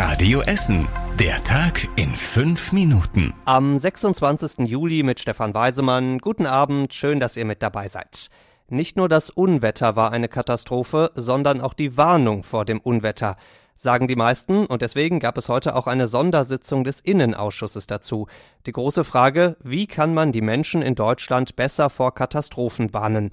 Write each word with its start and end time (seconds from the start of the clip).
Radio 0.00 0.42
Essen. 0.42 0.86
Der 1.18 1.42
Tag 1.42 1.88
in 1.96 2.10
fünf 2.10 2.72
Minuten. 2.72 3.34
Am 3.46 3.80
26. 3.80 4.60
Juli 4.68 5.02
mit 5.02 5.18
Stefan 5.18 5.54
Weisemann. 5.54 6.18
Guten 6.18 6.46
Abend, 6.46 6.94
schön, 6.94 7.18
dass 7.18 7.36
ihr 7.36 7.44
mit 7.44 7.64
dabei 7.64 7.88
seid. 7.88 8.28
Nicht 8.68 8.96
nur 8.96 9.08
das 9.08 9.28
Unwetter 9.28 9.96
war 9.96 10.12
eine 10.12 10.28
Katastrophe, 10.28 11.10
sondern 11.16 11.60
auch 11.60 11.74
die 11.74 11.96
Warnung 11.96 12.44
vor 12.44 12.64
dem 12.64 12.78
Unwetter, 12.78 13.34
sagen 13.74 14.06
die 14.06 14.14
meisten, 14.14 14.66
und 14.66 14.82
deswegen 14.82 15.18
gab 15.18 15.36
es 15.36 15.48
heute 15.48 15.74
auch 15.74 15.88
eine 15.88 16.06
Sondersitzung 16.06 16.84
des 16.84 17.00
Innenausschusses 17.00 17.88
dazu. 17.88 18.28
Die 18.66 18.72
große 18.72 19.02
Frage, 19.02 19.56
wie 19.64 19.88
kann 19.88 20.14
man 20.14 20.30
die 20.30 20.42
Menschen 20.42 20.80
in 20.80 20.94
Deutschland 20.94 21.56
besser 21.56 21.90
vor 21.90 22.14
Katastrophen 22.14 22.94
warnen? 22.94 23.30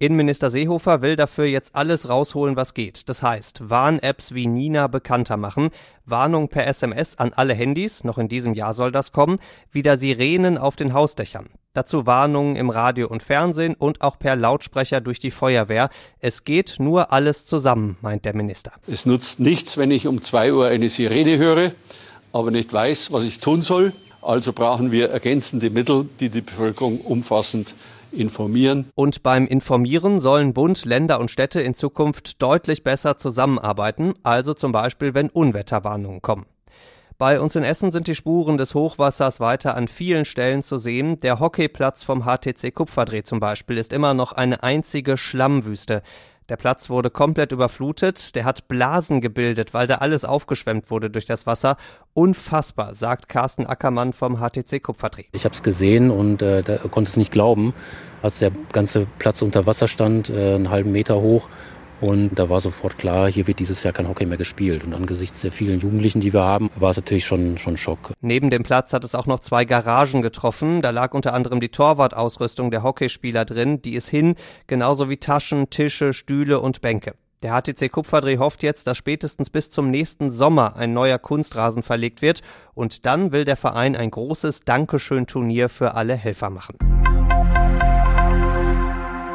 Innenminister 0.00 0.52
Seehofer 0.52 1.02
will 1.02 1.16
dafür 1.16 1.46
jetzt 1.46 1.74
alles 1.74 2.08
rausholen, 2.08 2.54
was 2.54 2.72
geht. 2.72 3.08
Das 3.08 3.20
heißt, 3.20 3.68
Warn-Apps 3.68 4.32
wie 4.32 4.46
Nina 4.46 4.86
bekannter 4.86 5.36
machen, 5.36 5.70
Warnung 6.04 6.48
per 6.48 6.68
SMS 6.68 7.18
an 7.18 7.32
alle 7.34 7.52
Handys, 7.52 8.04
noch 8.04 8.16
in 8.16 8.28
diesem 8.28 8.54
Jahr 8.54 8.74
soll 8.74 8.92
das 8.92 9.10
kommen, 9.10 9.40
wieder 9.72 9.96
Sirenen 9.96 10.56
auf 10.56 10.76
den 10.76 10.92
Hausdächern. 10.92 11.48
Dazu 11.72 12.06
Warnungen 12.06 12.54
im 12.54 12.70
Radio 12.70 13.08
und 13.08 13.24
Fernsehen 13.24 13.74
und 13.74 14.00
auch 14.00 14.20
per 14.20 14.36
Lautsprecher 14.36 15.00
durch 15.00 15.18
die 15.18 15.32
Feuerwehr. 15.32 15.90
Es 16.20 16.44
geht 16.44 16.76
nur 16.78 17.12
alles 17.12 17.44
zusammen, 17.44 17.98
meint 18.00 18.24
der 18.24 18.36
Minister. 18.36 18.70
Es 18.86 19.04
nutzt 19.04 19.40
nichts, 19.40 19.78
wenn 19.78 19.90
ich 19.90 20.06
um 20.06 20.22
zwei 20.22 20.52
Uhr 20.52 20.68
eine 20.68 20.90
Sirene 20.90 21.38
höre, 21.38 21.72
aber 22.32 22.52
nicht 22.52 22.72
weiß, 22.72 23.12
was 23.12 23.24
ich 23.24 23.40
tun 23.40 23.62
soll. 23.62 23.92
Also 24.28 24.52
brauchen 24.52 24.92
wir 24.92 25.08
ergänzende 25.08 25.70
Mittel, 25.70 26.06
die 26.20 26.28
die 26.28 26.42
Bevölkerung 26.42 27.00
umfassend 27.00 27.74
informieren. 28.12 28.84
Und 28.94 29.22
beim 29.22 29.46
Informieren 29.46 30.20
sollen 30.20 30.52
Bund, 30.52 30.84
Länder 30.84 31.18
und 31.18 31.30
Städte 31.30 31.62
in 31.62 31.72
Zukunft 31.72 32.42
deutlich 32.42 32.84
besser 32.84 33.16
zusammenarbeiten, 33.16 34.12
also 34.24 34.52
zum 34.52 34.70
Beispiel, 34.70 35.14
wenn 35.14 35.30
Unwetterwarnungen 35.30 36.20
kommen. 36.20 36.44
Bei 37.16 37.40
uns 37.40 37.56
in 37.56 37.64
Essen 37.64 37.90
sind 37.90 38.06
die 38.06 38.14
Spuren 38.14 38.58
des 38.58 38.74
Hochwassers 38.74 39.40
weiter 39.40 39.74
an 39.74 39.88
vielen 39.88 40.26
Stellen 40.26 40.62
zu 40.62 40.76
sehen. 40.76 41.18
Der 41.20 41.40
Hockeyplatz 41.40 42.02
vom 42.02 42.24
HTC 42.24 42.74
Kupferdreh 42.74 43.22
zum 43.22 43.40
Beispiel 43.40 43.78
ist 43.78 43.94
immer 43.94 44.12
noch 44.12 44.32
eine 44.32 44.62
einzige 44.62 45.16
Schlammwüste. 45.16 46.02
Der 46.48 46.56
Platz 46.56 46.88
wurde 46.88 47.10
komplett 47.10 47.52
überflutet, 47.52 48.34
der 48.34 48.46
hat 48.46 48.68
Blasen 48.68 49.20
gebildet, 49.20 49.74
weil 49.74 49.86
da 49.86 49.96
alles 49.96 50.24
aufgeschwemmt 50.24 50.90
wurde 50.90 51.10
durch 51.10 51.26
das 51.26 51.46
Wasser. 51.46 51.76
Unfassbar, 52.14 52.94
sagt 52.94 53.28
Carsten 53.28 53.66
Ackermann 53.66 54.14
vom 54.14 54.38
HTC 54.38 54.82
Kupferdreh. 54.82 55.24
Ich 55.32 55.44
habe 55.44 55.54
es 55.54 55.62
gesehen 55.62 56.10
und 56.10 56.40
äh, 56.40 56.62
konnte 56.90 57.10
es 57.10 57.18
nicht 57.18 57.32
glauben, 57.32 57.74
als 58.22 58.38
der 58.38 58.50
ganze 58.72 59.06
Platz 59.18 59.42
unter 59.42 59.66
Wasser 59.66 59.88
stand, 59.88 60.30
äh, 60.30 60.54
einen 60.54 60.70
halben 60.70 60.90
Meter 60.90 61.20
hoch 61.20 61.50
und 62.00 62.38
da 62.38 62.48
war 62.48 62.60
sofort 62.60 62.96
klar, 62.98 63.28
hier 63.28 63.46
wird 63.46 63.58
dieses 63.58 63.82
Jahr 63.82 63.92
kein 63.92 64.08
Hockey 64.08 64.26
mehr 64.26 64.38
gespielt. 64.38 64.84
Und 64.84 64.94
angesichts 64.94 65.40
der 65.40 65.52
vielen 65.52 65.80
Jugendlichen, 65.80 66.20
die 66.20 66.32
wir 66.32 66.42
haben, 66.42 66.70
war 66.76 66.90
es 66.90 66.96
natürlich 66.96 67.24
schon, 67.24 67.58
schon 67.58 67.76
Schock. 67.76 68.12
Neben 68.20 68.50
dem 68.50 68.62
Platz 68.62 68.92
hat 68.92 69.04
es 69.04 69.14
auch 69.14 69.26
noch 69.26 69.40
zwei 69.40 69.64
Garagen 69.64 70.22
getroffen. 70.22 70.80
Da 70.80 70.90
lag 70.90 71.14
unter 71.14 71.34
anderem 71.34 71.60
die 71.60 71.70
Torwartausrüstung 71.70 72.70
der 72.70 72.82
Hockeyspieler 72.82 73.44
drin. 73.44 73.82
Die 73.82 73.94
ist 73.94 74.08
hin, 74.08 74.36
genauso 74.66 75.10
wie 75.10 75.16
Taschen, 75.16 75.70
Tische, 75.70 76.12
Stühle 76.12 76.60
und 76.60 76.80
Bänke. 76.80 77.14
Der 77.42 77.52
HTC 77.52 77.90
Kupferdreh 77.90 78.38
hofft 78.38 78.64
jetzt, 78.64 78.88
dass 78.88 78.96
spätestens 78.96 79.48
bis 79.48 79.70
zum 79.70 79.90
nächsten 79.90 80.28
Sommer 80.28 80.76
ein 80.76 80.92
neuer 80.92 81.18
Kunstrasen 81.18 81.84
verlegt 81.84 82.20
wird 82.20 82.42
und 82.74 83.06
dann 83.06 83.30
will 83.30 83.44
der 83.44 83.54
Verein 83.54 83.94
ein 83.94 84.10
großes 84.10 84.60
Dankeschön-Turnier 84.64 85.68
für 85.68 85.94
alle 85.94 86.16
Helfer 86.16 86.50
machen. 86.50 86.78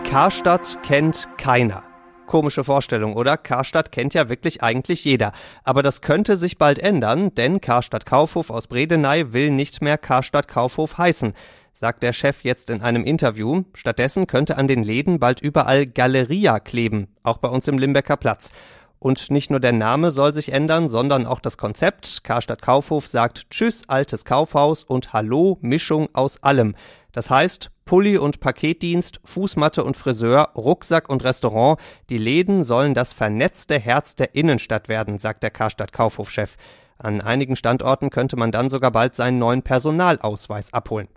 Karstadt 0.04 0.80
kennt 0.84 1.30
keiner. 1.38 1.93
Komische 2.26 2.64
Vorstellung, 2.64 3.14
oder? 3.16 3.38
Karstadt 3.38 3.92
kennt 3.92 4.14
ja 4.14 4.30
wirklich 4.30 4.64
eigentlich 4.64 5.04
jeder. 5.04 5.34
Aber 5.64 5.84
das 5.84 6.02
könnte 6.02 6.38
sich 6.38 6.58
bald 6.58 6.80
ändern, 6.80 7.34
denn 7.36 7.62
Karstadt 7.62 8.06
Kaufhof 8.06 8.50
aus 8.50 8.68
Bredeney 8.68 9.34
will 9.34 9.52
nicht 9.52 9.82
mehr 9.82 9.98
Karstadt 9.98 10.48
Kaufhof 10.48 10.98
heißen, 10.98 11.34
sagt 11.74 12.02
der 12.04 12.14
Chef 12.14 12.44
jetzt 12.44 12.70
in 12.70 12.82
einem 12.82 13.04
Interview. 13.04 13.64
Stattdessen 13.74 14.28
könnte 14.28 14.58
an 14.58 14.68
den 14.68 14.84
Läden 14.84 15.20
bald 15.20 15.42
überall 15.42 15.86
Galeria 15.86 16.60
kleben, 16.60 17.08
auch 17.24 17.38
bei 17.38 17.50
uns 17.50 17.68
im 17.68 17.78
Limbecker 17.78 18.18
Platz. 18.18 18.52
Und 19.00 19.32
nicht 19.32 19.52
nur 19.52 19.60
der 19.60 19.74
Name 19.74 20.12
soll 20.12 20.34
sich 20.34 20.54
ändern, 20.54 20.88
sondern 20.88 21.26
auch 21.26 21.42
das 21.42 21.58
Konzept. 21.58 22.24
Karstadt 22.24 22.62
Kaufhof 22.62 23.06
sagt 23.06 23.50
Tschüss, 23.50 23.90
altes 23.90 24.24
Kaufhaus 24.24 24.84
und 24.84 25.12
Hallo, 25.12 25.58
Mischung 25.60 26.08
aus 26.14 26.42
allem. 26.42 26.76
Das 27.12 27.30
heißt, 27.30 27.70
Pulli 27.86 28.18
und 28.18 28.40
Paketdienst, 28.40 29.20
Fußmatte 29.26 29.84
und 29.84 29.98
Friseur, 29.98 30.52
Rucksack 30.56 31.10
und 31.10 31.24
Restaurant, 31.24 31.80
die 32.10 32.18
Läden 32.18 32.64
sollen 32.64 32.94
das 32.94 33.14
vernetzte 33.14 33.78
Herz 33.78 34.16
der 34.16 34.36
Innenstadt 34.36 34.88
werden, 34.88 35.20
sagt 35.20 35.44
der 35.44 35.52
Karstadt 35.52 35.94
Kaufhofchef. 35.94 36.56
An 36.98 37.22
einigen 37.22 37.56
Standorten 37.56 38.10
könnte 38.10 38.38
man 38.38 38.52
dann 38.52 38.70
sogar 38.70 38.92
bald 38.92 39.16
seinen 39.16 39.40
neuen 39.40 39.62
Personalausweis 39.62 40.74
abholen. 40.74 41.10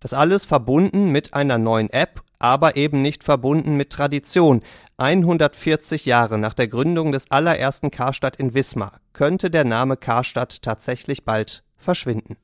Das 0.00 0.12
alles 0.12 0.44
verbunden 0.44 1.10
mit 1.10 1.34
einer 1.34 1.58
neuen 1.58 1.90
App, 1.90 2.22
aber 2.38 2.76
eben 2.76 3.02
nicht 3.02 3.24
verbunden 3.24 3.76
mit 3.76 3.90
Tradition. 3.90 4.62
140 4.98 6.04
Jahre 6.04 6.38
nach 6.38 6.54
der 6.54 6.68
Gründung 6.68 7.10
des 7.10 7.30
allerersten 7.30 7.90
Karstadt 7.90 8.36
in 8.36 8.54
Wismar 8.54 9.00
könnte 9.12 9.50
der 9.50 9.64
Name 9.64 9.96
Karstadt 9.96 10.62
tatsächlich 10.62 11.24
bald 11.24 11.64
verschwinden. 11.78 12.36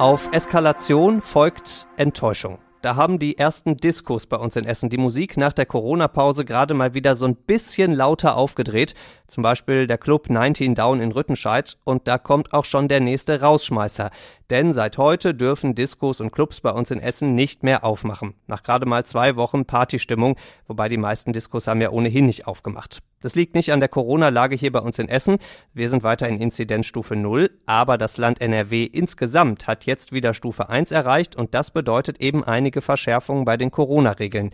Auf 0.00 0.30
Eskalation 0.32 1.20
folgt 1.20 1.86
Enttäuschung. 1.98 2.58
Da 2.80 2.96
haben 2.96 3.18
die 3.18 3.36
ersten 3.36 3.76
Diskos 3.76 4.24
bei 4.24 4.38
uns 4.38 4.56
in 4.56 4.64
Essen 4.64 4.88
die 4.88 4.96
Musik 4.96 5.36
nach 5.36 5.52
der 5.52 5.66
Corona-Pause 5.66 6.46
gerade 6.46 6.72
mal 6.72 6.94
wieder 6.94 7.14
so 7.16 7.26
ein 7.26 7.36
bisschen 7.36 7.92
lauter 7.92 8.38
aufgedreht. 8.38 8.94
Zum 9.26 9.42
Beispiel 9.42 9.86
der 9.86 9.98
Club 9.98 10.30
19 10.30 10.74
Down 10.74 11.02
in 11.02 11.12
Rüttenscheid. 11.12 11.76
Und 11.84 12.08
da 12.08 12.16
kommt 12.16 12.54
auch 12.54 12.64
schon 12.64 12.88
der 12.88 13.00
nächste 13.00 13.42
Rausschmeißer. 13.42 14.10
Denn 14.50 14.74
seit 14.74 14.98
heute 14.98 15.32
dürfen 15.32 15.76
Diskos 15.76 16.20
und 16.20 16.32
Clubs 16.32 16.60
bei 16.60 16.72
uns 16.72 16.90
in 16.90 16.98
Essen 16.98 17.36
nicht 17.36 17.62
mehr 17.62 17.84
aufmachen. 17.84 18.34
Nach 18.48 18.64
gerade 18.64 18.84
mal 18.84 19.06
zwei 19.06 19.36
Wochen 19.36 19.64
Partystimmung, 19.64 20.36
wobei 20.66 20.88
die 20.88 20.96
meisten 20.96 21.32
Diskos 21.32 21.68
haben 21.68 21.80
ja 21.80 21.90
ohnehin 21.90 22.26
nicht 22.26 22.48
aufgemacht. 22.48 22.98
Das 23.20 23.36
liegt 23.36 23.54
nicht 23.54 23.72
an 23.72 23.78
der 23.78 23.88
Corona-Lage 23.88 24.56
hier 24.56 24.72
bei 24.72 24.80
uns 24.80 24.98
in 24.98 25.08
Essen. 25.08 25.38
Wir 25.72 25.88
sind 25.88 26.02
weiter 26.02 26.28
in 26.28 26.40
Inzidenzstufe 26.40 27.14
0, 27.14 27.50
aber 27.66 27.96
das 27.96 28.16
Land 28.16 28.40
NRW 28.40 28.84
insgesamt 28.84 29.68
hat 29.68 29.86
jetzt 29.86 30.10
wieder 30.10 30.34
Stufe 30.34 30.68
1 30.68 30.90
erreicht 30.90 31.36
und 31.36 31.54
das 31.54 31.70
bedeutet 31.70 32.20
eben 32.20 32.42
einige 32.42 32.80
Verschärfungen 32.80 33.44
bei 33.44 33.56
den 33.56 33.70
Corona-Regeln. 33.70 34.50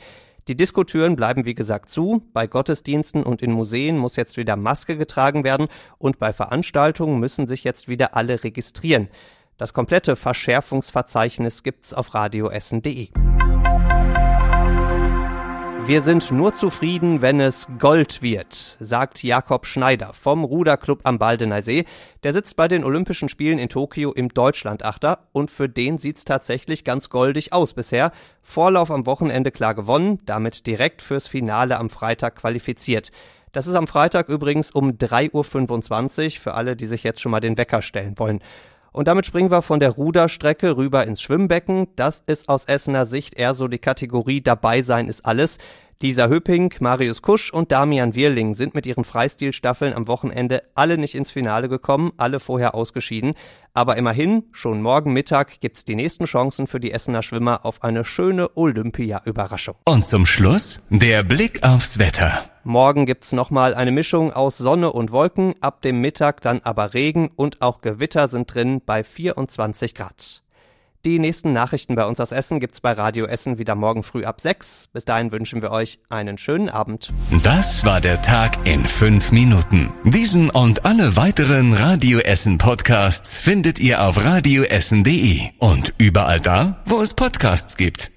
Die 0.46 0.56
Diskotüren 0.56 1.16
bleiben 1.16 1.44
wie 1.46 1.54
gesagt 1.54 1.90
zu, 1.90 2.22
bei 2.32 2.46
Gottesdiensten 2.46 3.22
und 3.22 3.40
in 3.42 3.50
Museen 3.50 3.96
muss 3.96 4.14
jetzt 4.14 4.36
wieder 4.36 4.56
Maske 4.56 4.96
getragen 4.96 5.42
werden 5.42 5.68
und 5.98 6.18
bei 6.18 6.32
Veranstaltungen 6.34 7.18
müssen 7.18 7.46
sich 7.46 7.64
jetzt 7.64 7.88
wieder 7.88 8.14
alle 8.14 8.44
registrieren. 8.44 9.08
Das 9.58 9.72
komplette 9.72 10.16
Verschärfungsverzeichnis 10.16 11.62
gibt's 11.62 11.94
auf 11.94 12.12
radioessen.de. 12.12 13.08
Wir 15.86 16.00
sind 16.02 16.30
nur 16.30 16.52
zufrieden, 16.52 17.22
wenn 17.22 17.40
es 17.40 17.66
Gold 17.78 18.20
wird, 18.20 18.76
sagt 18.80 19.22
Jakob 19.22 19.64
Schneider 19.64 20.12
vom 20.12 20.44
Ruderclub 20.44 21.00
am 21.04 21.18
Baldener 21.18 21.62
See. 21.62 21.86
Der 22.22 22.34
sitzt 22.34 22.56
bei 22.56 22.68
den 22.68 22.84
Olympischen 22.84 23.30
Spielen 23.30 23.58
in 23.58 23.70
Tokio 23.70 24.12
im 24.12 24.28
Deutschlandachter 24.28 25.20
und 25.32 25.50
für 25.50 25.70
den 25.70 25.96
sieht's 25.96 26.26
tatsächlich 26.26 26.84
ganz 26.84 27.08
goldig 27.08 27.54
aus 27.54 27.72
bisher. 27.72 28.10
Vorlauf 28.42 28.90
am 28.90 29.06
Wochenende 29.06 29.52
klar 29.52 29.74
gewonnen, 29.74 30.18
damit 30.26 30.66
direkt 30.66 31.00
fürs 31.00 31.28
Finale 31.28 31.78
am 31.78 31.88
Freitag 31.88 32.36
qualifiziert. 32.36 33.10
Das 33.52 33.66
ist 33.66 33.74
am 33.74 33.86
Freitag 33.86 34.28
übrigens 34.28 34.70
um 34.70 34.90
3.25 34.98 36.24
Uhr 36.24 36.40
für 36.42 36.52
alle, 36.52 36.76
die 36.76 36.86
sich 36.86 37.04
jetzt 37.04 37.22
schon 37.22 37.32
mal 37.32 37.40
den 37.40 37.56
Wecker 37.56 37.80
stellen 37.80 38.18
wollen. 38.18 38.42
Und 38.96 39.08
damit 39.08 39.26
springen 39.26 39.50
wir 39.50 39.60
von 39.60 39.78
der 39.78 39.90
Ruderstrecke 39.90 40.78
rüber 40.78 41.06
ins 41.06 41.20
Schwimmbecken. 41.20 41.88
Das 41.96 42.22
ist 42.26 42.48
aus 42.48 42.64
Essener 42.64 43.04
Sicht 43.04 43.34
eher 43.34 43.52
so 43.52 43.68
die 43.68 43.78
Kategorie 43.78 44.40
dabei 44.40 44.80
sein 44.80 45.08
ist 45.08 45.26
alles. 45.26 45.58
Lisa 46.00 46.28
Höping, 46.28 46.72
Marius 46.80 47.20
Kusch 47.20 47.52
und 47.52 47.72
Damian 47.72 48.14
Wirling 48.14 48.54
sind 48.54 48.74
mit 48.74 48.86
ihren 48.86 49.04
Freistilstaffeln 49.04 49.92
am 49.92 50.08
Wochenende 50.08 50.62
alle 50.74 50.96
nicht 50.96 51.14
ins 51.14 51.30
Finale 51.30 51.68
gekommen, 51.68 52.12
alle 52.16 52.40
vorher 52.40 52.74
ausgeschieden. 52.74 53.34
Aber 53.74 53.98
immerhin, 53.98 54.44
schon 54.52 54.80
morgen 54.80 55.12
Mittag 55.12 55.60
gibt's 55.60 55.84
die 55.84 55.94
nächsten 55.94 56.24
Chancen 56.24 56.66
für 56.66 56.80
die 56.80 56.92
Essener 56.92 57.22
Schwimmer 57.22 57.66
auf 57.66 57.84
eine 57.84 58.02
schöne 58.02 58.56
Olympia-Überraschung. 58.56 59.74
Und 59.84 60.06
zum 60.06 60.24
Schluss 60.24 60.80
der 60.88 61.22
Blick 61.22 61.62
aufs 61.62 61.98
Wetter. 61.98 62.55
Morgen 62.66 63.06
gibt's 63.06 63.30
nochmal 63.30 63.76
eine 63.76 63.92
Mischung 63.92 64.32
aus 64.32 64.58
Sonne 64.58 64.92
und 64.92 65.12
Wolken, 65.12 65.54
ab 65.60 65.82
dem 65.82 66.00
Mittag 66.00 66.40
dann 66.40 66.60
aber 66.64 66.94
Regen 66.94 67.30
und 67.36 67.62
auch 67.62 67.80
Gewitter 67.80 68.26
sind 68.26 68.52
drin 68.52 68.82
bei 68.84 69.04
24 69.04 69.94
Grad. 69.94 70.42
Die 71.04 71.20
nächsten 71.20 71.52
Nachrichten 71.52 71.94
bei 71.94 72.04
uns 72.04 72.18
aus 72.18 72.32
Essen 72.32 72.58
gibt's 72.58 72.80
bei 72.80 72.90
Radio 72.90 73.26
Essen 73.26 73.58
wieder 73.58 73.76
morgen 73.76 74.02
früh 74.02 74.24
ab 74.24 74.40
6. 74.40 74.88
Bis 74.92 75.04
dahin 75.04 75.30
wünschen 75.30 75.62
wir 75.62 75.70
euch 75.70 76.00
einen 76.08 76.38
schönen 76.38 76.68
Abend. 76.68 77.12
Das 77.44 77.86
war 77.86 78.00
der 78.00 78.20
Tag 78.20 78.58
in 78.66 78.84
fünf 78.88 79.30
Minuten. 79.30 79.92
Diesen 80.02 80.50
und 80.50 80.84
alle 80.84 81.16
weiteren 81.16 81.72
Radio 81.72 82.18
Essen 82.18 82.58
Podcasts 82.58 83.38
findet 83.38 83.78
ihr 83.78 84.02
auf 84.02 84.24
radioessen.de 84.24 85.50
und 85.60 85.94
überall 85.98 86.40
da, 86.40 86.82
wo 86.86 87.00
es 87.00 87.14
Podcasts 87.14 87.76
gibt. 87.76 88.10